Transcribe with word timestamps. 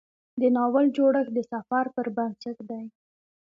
د 0.39 0.41
ناول 0.55 0.85
جوړښت 0.97 1.31
د 1.35 1.39
سفر 1.51 1.85
پر 1.95 2.07
بنسټ 2.17 2.57
دی. 2.69 2.83